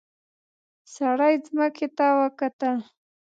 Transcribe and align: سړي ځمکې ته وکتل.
سړي 0.93 1.33
ځمکې 1.45 1.87
ته 1.97 2.05
وکتل. 2.19 2.77